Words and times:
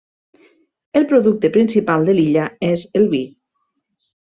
El 1.01 1.05
producte 1.11 1.53
principal 1.59 2.11
de 2.11 2.19
l'illa 2.19 2.49
és 2.73 2.91
el 3.03 3.09
vi. 3.17 3.25